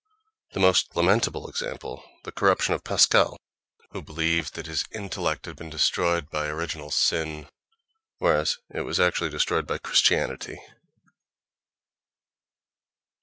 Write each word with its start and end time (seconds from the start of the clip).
The 0.53 0.59
most 0.59 0.95
lamentable 0.95 1.47
example: 1.47 2.03
the 2.23 2.31
corruption 2.31 2.73
of 2.73 2.83
Pascal, 2.83 3.37
who 3.91 4.01
believed 4.01 4.55
that 4.55 4.65
his 4.65 4.83
intellect 4.91 5.45
had 5.45 5.57
been 5.57 5.69
destroyed 5.69 6.27
by 6.31 6.47
original 6.47 6.89
sin, 6.89 7.47
whereas 8.17 8.57
it 8.73 8.81
was 8.81 8.99
actually 8.99 9.29
destroyed 9.29 9.67
by 9.67 9.77
Christianity! 9.77 10.59